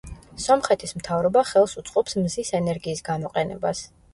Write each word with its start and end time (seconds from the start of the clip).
სომხეთის 0.43 0.93
მთავრობა 1.01 1.45
ხელს 1.51 1.77
უწყობს 1.81 2.17
მზის 2.23 2.53
ენერგიის 2.61 3.07
გამოყენებას. 3.11 3.89